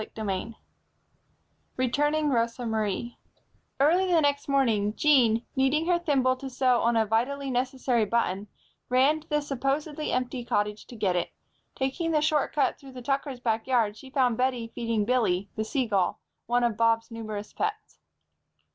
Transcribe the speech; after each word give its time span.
CHAPTER 0.03 0.23
V 0.25 0.55
Returning 1.77 2.29
Rosa 2.31 2.65
Marie 2.65 3.19
EARLY 3.79 4.11
the 4.11 4.19
next 4.21 4.47
morning, 4.47 4.95
Jean, 4.95 5.45
needing 5.55 5.85
her 5.85 5.99
thimble 5.99 6.35
to 6.37 6.49
sew 6.49 6.81
on 6.81 6.97
a 6.97 7.05
vitally 7.05 7.51
necessary 7.51 8.05
button, 8.05 8.47
ran 8.89 9.19
to 9.21 9.29
the 9.29 9.41
supposedly 9.43 10.11
empty 10.11 10.43
cottage 10.43 10.87
to 10.87 10.95
get 10.95 11.15
it. 11.15 11.29
Taking 11.75 12.09
the 12.09 12.21
short 12.21 12.51
cut 12.51 12.79
through 12.79 12.93
the 12.93 13.03
Tuckers' 13.03 13.39
back 13.41 13.67
yard 13.67 13.95
she 13.95 14.09
found 14.09 14.37
Bettie 14.39 14.71
feeding 14.73 15.05
Billy, 15.05 15.49
the 15.55 15.63
seagull, 15.63 16.19
one 16.47 16.63
of 16.63 16.77
Bob's 16.77 17.11
numerous 17.11 17.53
pets. 17.53 17.99